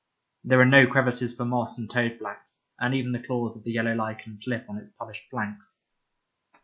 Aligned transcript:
There 0.43 0.59
are 0.59 0.65
no 0.65 0.87
crevices 0.87 1.35
for 1.35 1.45
moss 1.45 1.77
and 1.77 1.87
toad 1.87 2.15
flax, 2.15 2.63
and 2.79 2.95
even 2.95 3.11
the 3.11 3.21
claws 3.21 3.55
of 3.55 3.63
the 3.63 3.71
yellow 3.71 3.93
lichen 3.93 4.35
slip 4.35 4.67
on 4.67 4.79
its 4.79 4.89
polished 4.89 5.29
flanks. 5.29 5.77